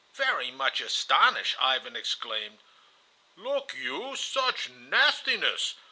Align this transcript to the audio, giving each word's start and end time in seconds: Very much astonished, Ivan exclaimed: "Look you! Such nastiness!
Very 0.15 0.49
much 0.49 0.81
astonished, 0.81 1.55
Ivan 1.59 1.95
exclaimed: 1.95 2.57
"Look 3.35 3.75
you! 3.75 4.15
Such 4.15 4.67
nastiness! 4.69 5.75